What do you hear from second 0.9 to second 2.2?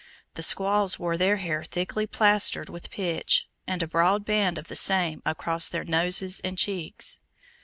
wore their hair thickly